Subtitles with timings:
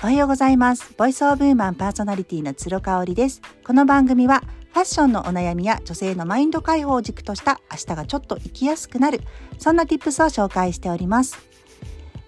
[0.00, 0.94] おはようございます。
[0.96, 3.42] ボイスオブウーマンパーソナリティの鶴香織です。
[3.66, 9.20] この番組はファッションのお悩みや女性のマインド解放を軸とした明日がちょっと生きやすくなる
[9.58, 11.36] そんな tips を紹介しております。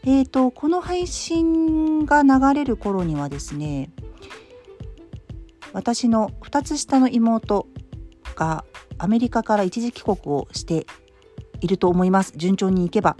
[0.03, 3.93] えーとこの配信が流れる頃にはですね
[5.73, 7.69] 私の2つ下の妹
[8.35, 8.65] が
[8.99, 10.87] アメリカから一時帰国をして
[11.61, 12.33] いると思います。
[12.35, 13.17] 順調にいけば。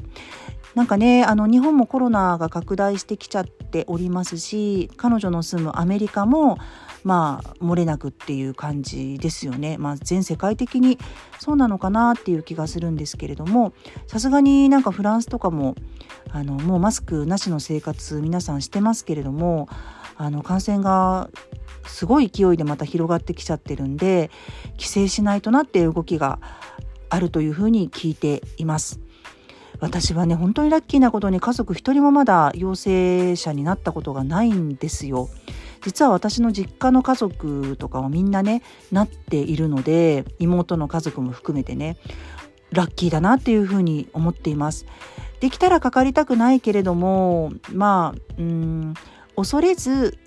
[0.75, 6.59] なんかねあの日本もコロナが拡大してきちゃっておりますし彼女の住むアメリカも
[7.05, 10.99] まあ漏れなくっていう感じですよね、まあ、全世界的に
[11.39, 13.73] そうなのかなっていう気がするんですけれども
[14.07, 15.75] さすがになんかフランスとかも
[16.31, 19.69] あのもうマスクなしの生活皆さんしてますけれども
[20.17, 21.31] あの感染が
[21.87, 24.31] すごい勢いでまた広がってきちゃってるんで
[24.73, 26.39] 規制しないとなっていう動きが
[27.09, 29.01] あるというふうに聞いています。
[29.81, 35.29] 私はね本当にラッキーなことに家族一人もまだ陽性者になったことがないんですよ。
[35.83, 41.97] 実は私の実家の家族とかはみんなねなっているので妹の家族も含めてね
[42.71, 44.87] ラッキーだなっていうふうに思っています。
[45.41, 48.95] できたらかかりたくないけれどもまあうん
[49.37, 50.19] 恐れず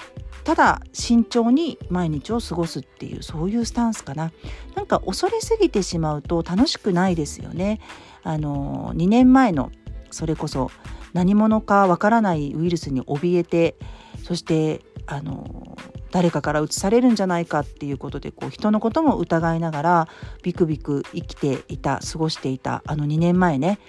[0.43, 4.31] ただ慎重に毎日を過ごすっていうそういうスタンスかな
[4.75, 7.79] なんか恐れすぎてしまうと楽しくないですよね
[8.23, 9.71] あの2年前の
[10.11, 10.71] それこそ
[11.13, 13.75] 何者かわからないウイルスに怯えて
[14.23, 15.77] そしてあの
[16.11, 20.07] 誰かからうつされるんじゃないかっていうことでこう人のことも疑いながら
[20.43, 23.79] ビクビク生きていた過ごしていたあの2年前ね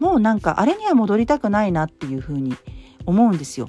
[0.00, 2.56] もうなんかあれには戻りたくないなっていうふうに
[3.06, 3.68] 思うんですよ。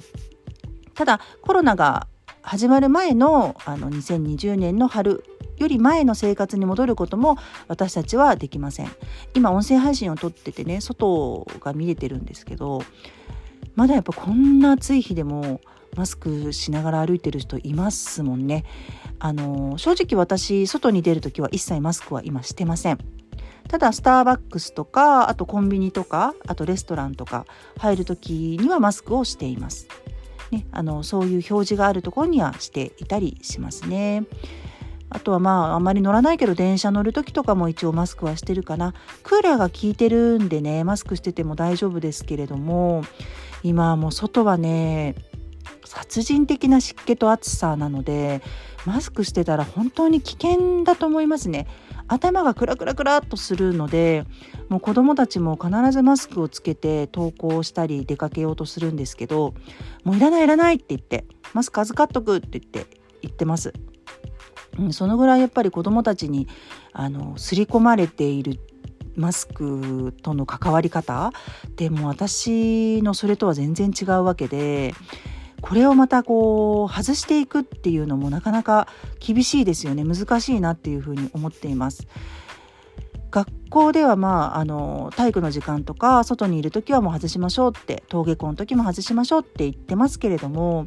[0.94, 2.06] ただコロナが
[2.40, 5.22] 始まる前のあの2020年の春
[5.56, 7.36] より前の生活に戻ることも
[7.68, 8.90] 私たちはできません。
[9.34, 12.82] 今音声配信を撮っててね外が見れてるんですけど
[13.74, 15.60] まだやっぱこんな暑い日でも
[15.96, 18.64] マスクしながら歩いてる人いますもんね。
[19.18, 22.98] あの正直私外に出る時は一切マスクは今してません。
[23.68, 27.46] ただスターバックスとかあとコンビニとかあとレストランとか
[27.78, 29.88] 入る時にはマスクをしています。
[30.52, 34.24] ね、あのそういう表示があるところにはしていたりしますね。
[35.08, 38.94] あとはまああんまり乗らないけど電車乗る時とかも一応マスクはしてるかな。
[39.22, 43.04] クーラーが効いてるんでねマスクしてても大丈夫ですけれども
[43.62, 45.14] 今はもう外はね
[45.84, 48.42] 殺人的な湿気と暑さなので
[48.84, 51.66] マスクしてたら本当に危険だと思いますね。
[52.08, 54.24] 頭がクラクラクラっとするので
[54.68, 59.54] もう子どもたちも必ずマスクをつけて登校したり出かけようとするんですけど
[60.04, 62.86] もういらないいらないって言ってマスク預かっとくって言って
[63.22, 63.72] 言ってます。
[64.92, 66.48] そのぐらいやっぱり子どもたちに
[66.92, 68.58] あの刷り込まれている
[69.16, 71.32] マスクとの関わり方
[71.76, 74.94] でも私のそれとは全然違うわけで
[75.62, 78.88] これをまたこう外していくっていうのもなかなか
[79.18, 82.06] 厳しいですよね難しいなっていうふうに思っています。
[83.36, 90.86] 学校ではまああの体育の時間とか外にいる時はもう外しましょうって登下校の時も外しましょうって言ってますけれども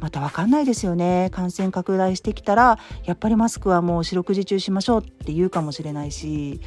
[0.00, 6.60] また分かんないですよね感染拡大してきたらやっぱりマスクはもう四六時中しましょうって言うかもしれないし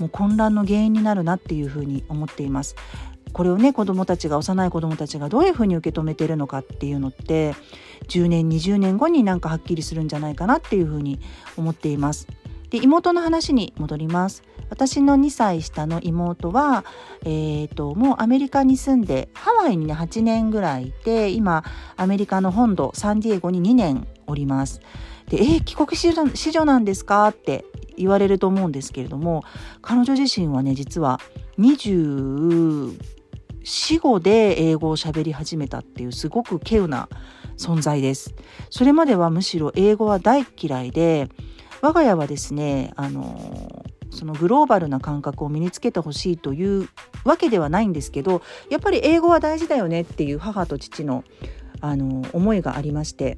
[0.00, 2.74] もう混乱の原因になるなっていうふうに思っています。
[3.32, 7.54] これをね子どもたちが幼い子どもたちがどういうふうに受け止めてるのかっていうのって
[8.08, 11.20] 10年20年後になんかはっきりするんじゃないかなっていうふうに
[11.56, 12.26] 思っています。
[12.74, 14.42] で妹の話に戻ります。
[14.68, 16.84] 私の2歳下の妹は、
[17.24, 21.62] えーと、もうアメリカに住んでハワイにね8年ぐらいいて今
[21.96, 24.80] アメリカの本土サンディエゴに2年おります。
[25.28, 27.64] でえー、帰国子女なんですかって
[27.96, 29.44] 言われると思うんですけれども
[29.80, 31.20] 彼女自身はね実は
[31.60, 32.98] 20
[33.62, 37.08] 死後で英語を喋り始めたっていうすごく稀有な
[37.56, 38.34] 存在です。
[38.68, 41.28] それまではむしろ英語は大嫌いで
[41.82, 46.88] 我が家はですねあのそのグローバルな感覚を身につけてほしいという
[47.24, 51.24] わけではないんですけどやっぱり英語は大事だよねっていう母と父の
[51.80, 53.36] あの思いがありまして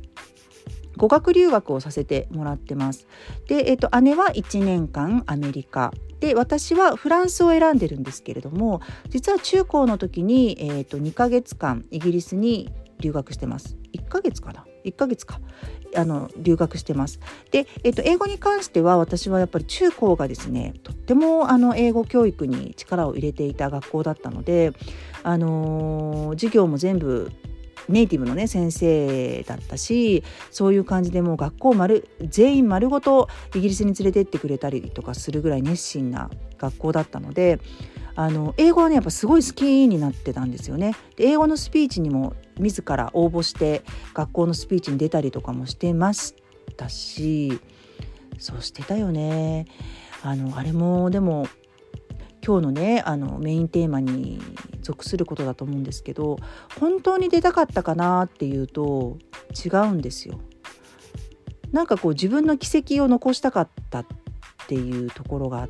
[0.96, 3.06] 語学留学をさせてもらってます。
[3.48, 5.92] で、えっと、姉は1年間アメリカ。
[6.20, 8.80] で私はフランスを選んでるんですけれども
[9.10, 13.76] 実は中高の時に、えーと、2ヶ月間イギリスに留学してます。
[13.92, 14.64] 1ヶ月かな？
[14.86, 15.40] 1ヶ月か
[15.94, 17.20] あの留学してます。
[17.50, 24.72] で、えーと、英語に関しては私はやっぱり中高がですねとってもあの英語教育に力を入れていた学校だったので、
[25.22, 27.30] あのー、授業も全部
[27.88, 37.60] ネイティブのね先生だったしそういう感じでもう学校丸全員丸ごとイギリスに連れてってくれたりとかするぐらい熱心な学校だったので
[38.14, 40.94] あの英語はねやっぱすごい好きになってたんですよね。
[41.16, 43.82] で英語のスピーチにも自ら応募して
[44.14, 46.34] 学校のスピーチに出たりとかもしてまし
[46.76, 47.60] たし
[48.38, 49.66] そうしてたよね。
[50.22, 51.46] あのあれもでも
[52.46, 54.40] 今日のねあのメインテーマに
[54.80, 56.36] 属することだと思うんですけど
[56.78, 59.18] 本当に出たかったかなっていうと
[59.52, 60.38] 違うんですよ。
[61.72, 64.06] なんかこう自分の軌跡を残したかったっ
[64.68, 65.68] ていうところがあっ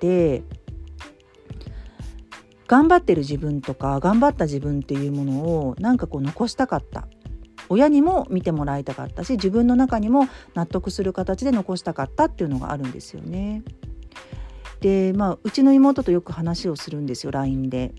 [0.00, 0.42] て
[2.66, 7.06] 頑張ってる自分とか頑張った自分っていうものをなんかこう残したかった
[7.68, 13.62] 親にも見てもらいたかったし自分の中にも納得する形で残したかったっていうのがあるんですよね。
[14.84, 17.94] でまあうちの妹とよく話をするんですよ LINE で。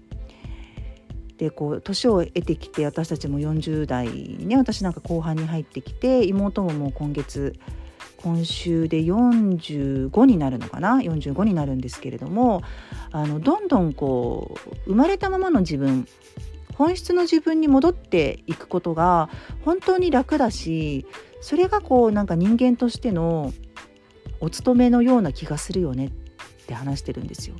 [1.38, 7.56] でこう年を得てきて私たちも40代ね私なんか後半に入ってきて妹ももう今月
[8.18, 12.62] 今週で45になるのかな？45になるんですけれども
[13.12, 16.08] あのどんどんこう生まれたままの自分
[16.76, 19.30] 本質の自分に戻っていくことが
[19.66, 21.08] 本当に楽だし
[21.42, 23.52] それがこうなんか人間としての
[24.40, 26.12] お勤めのような気がするよねっ
[26.66, 27.56] って話してるんですよ。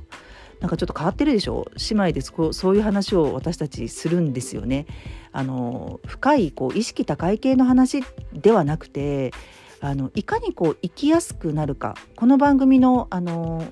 [0.60, 1.66] なんかちょっと変わってるでしょ？
[1.90, 4.86] 姉妹ですこうそういう話を私たちするんですよね。
[5.32, 9.32] あの深いこう意識高い系の話ではなくて
[9.80, 13.64] あのいかにこう生きやすくなるかこの番組のあの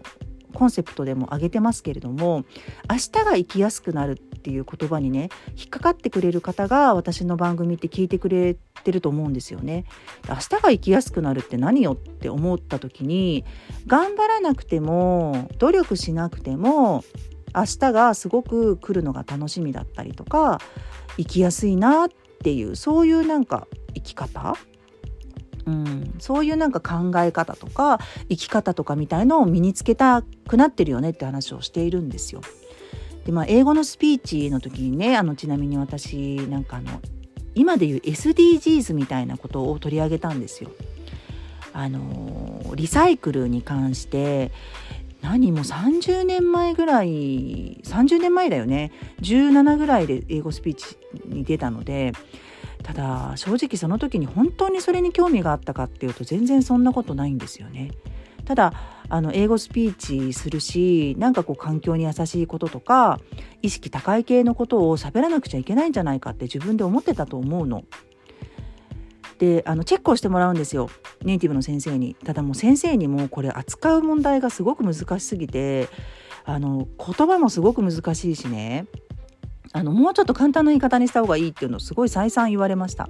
[0.54, 2.44] コンセプトでも挙げてますけれども
[2.90, 9.84] 明日が生きやすくなるっていう言葉にね引っかかってくれる方が私の番組って聞いてくれてると思うんですよね。
[10.28, 13.44] 明日が生きやすくなるって何よって思った時に
[13.86, 17.04] 頑張らなくても努力しなくても
[17.54, 20.60] 明日がすごく来るのが楽しみだったりとか
[21.16, 22.08] 生きやすいなっ
[22.42, 24.56] ていうそういうなんか生き方
[25.66, 32.43] うん、そういうなんか考え方とか生き方とかみたいのを身につけたくなってるよねって話をしているんですよ。
[33.25, 37.00] でまあ英語のスピーチの時にねあのちなみに私なんかあの
[37.55, 40.70] 今でいう SDGs みたいなことを取り上げたんですよ。
[41.72, 44.52] あのリサイクルに関して
[45.25, 48.93] 何も30年前ぐらい30年前だよね
[49.23, 52.12] 17ぐらいで英語スピーチに出たので
[52.82, 57.93] ただ正直その時に本当にそれに興味があったかっていうと全然そんなことないんですよね。
[58.44, 58.75] ただ
[59.09, 63.19] あの英語スピーチするしなんかこう環境に優しいこととか
[63.62, 67.85] 意識高い系のことを喋らなくちゃいけないんじゃないかって自分で思ってたと思うの。
[69.38, 70.91] であのチェックをしてもらうんですよ
[71.25, 72.15] ネイティブの先生に。
[72.15, 75.88] ただもう先生にもこれ扱う問題がすごく難しすぎて
[76.44, 78.87] あの言葉もすごく難しいしね
[79.73, 83.09] あのもうちょっと簡単な言い方にした方がいいっていうのをすごい再三言われました。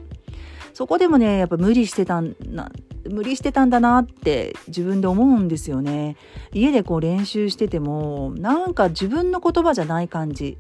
[0.73, 2.71] そこでもねやっぱ無理してたんな
[3.09, 6.17] 無理してたんだなって自分で思うんですよね。
[6.53, 10.59] 家でこう練習しててもなんか自分の言葉じゃない感じ。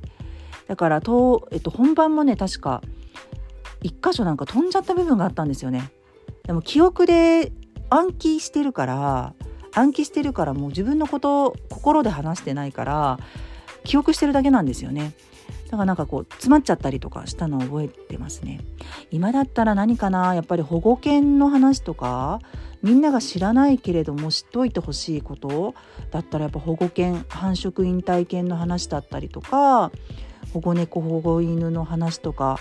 [0.69, 2.81] だからと、えっと、本番もね確か
[3.83, 5.91] 一箇所なんか飛んじゃった部分があったんですよね。
[6.44, 7.52] でも記憶で
[7.91, 9.35] 暗記してるから
[9.73, 13.19] 暗記してるからもう自分のことを心で話してないから
[13.85, 15.12] 記憶してるだけなんですよね。
[15.67, 18.61] だからなんかこう詰まっちゃったりとかしたのを覚えてますね。
[19.11, 22.41] 今だったら何かなやっぱり保護犬の話とか
[22.82, 25.75] みんなが知らないけれども知っといてほしいこと
[26.11, 29.91] だったらやっぱ保護犬繁殖引退犬の話だったりとか
[30.52, 32.58] 保護猫保護犬の話とか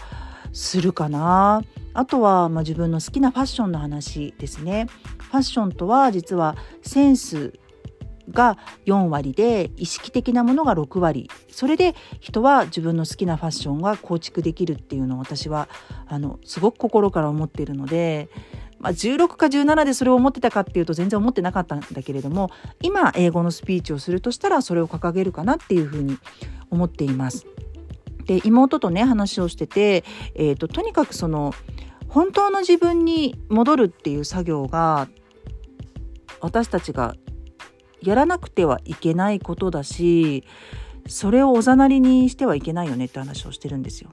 [0.54, 4.88] するかなあとは、まあ、自分の好きなファッションの話ですね。
[5.20, 7.54] ファッションとは実はセンス
[8.30, 15.68] が4割で意識的なものが6割それで人は自分の好きなファッションが構築できるっていうのを私は
[16.08, 18.30] あのすごく心から思っているので、
[18.80, 22.50] まあ、16か17でそれを思ってたかっていうと全然思ってなかったんだけれども
[22.82, 26.18] 今英語のスピーチをするとしたらそれを掲げるかなっていうふうに
[26.70, 27.46] 思っています。
[28.26, 30.04] で妹とね話をしてて、
[30.36, 31.54] えーと、とにかくその
[32.08, 35.08] 本当の自分に戻るっていう作業が
[36.42, 37.16] 私たちが
[38.02, 40.44] やらなくてはいけないことだし
[41.08, 44.12] それをおざなりにしてはいけないよねって話をしてるんですよ。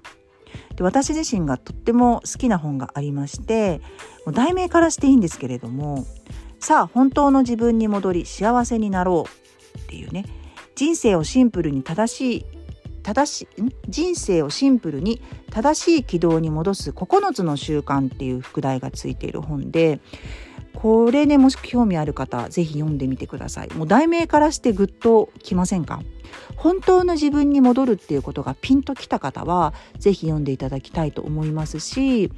[0.77, 3.81] で私自身がとっても好きな本がありまして
[4.27, 6.05] もう題名からしていいんですけれども
[6.59, 10.25] 「さあ本当の自分に戻り幸せになろう」っていうね
[10.75, 12.47] 人生をシンプルに正しい
[13.03, 13.49] 正し
[13.89, 20.01] 人生をシンプルに正しい軌道に戻す9つの習慣っていう副題がついている本で
[20.75, 23.69] これねもし興味ある方是非読んでみてください。
[23.75, 26.01] もう題名からしてグッときませんか？
[26.57, 32.31] 本当の自分に戻るっていうことがピンときた方は是非読んでいただきたいと思いますし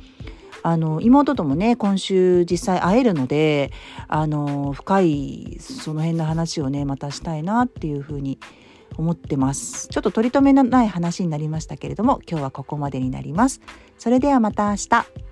[0.63, 3.71] あの妹ともね今週実際会えるので
[4.09, 8.62] あの深いその辺の話をねまたしたいなっていうふうに思います
[8.97, 9.89] 思ってます。
[9.89, 13.61] ちょっと取り留めのない話になりましたけれども今日はここまでになります。
[13.99, 15.32] それではまた明日。